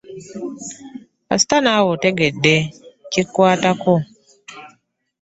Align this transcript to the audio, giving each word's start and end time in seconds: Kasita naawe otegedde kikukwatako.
Kasita 1.27 1.57
naawe 1.63 1.87
otegedde 1.95 2.55
kikukwatako. 3.11 3.95